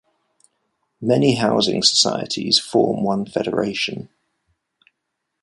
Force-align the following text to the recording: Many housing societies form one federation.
Many 0.99 1.35
housing 1.35 1.83
societies 1.83 2.57
form 2.57 3.03
one 3.03 3.23
federation. 3.27 4.09